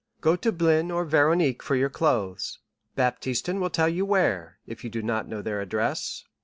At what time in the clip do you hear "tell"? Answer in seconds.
3.69-3.87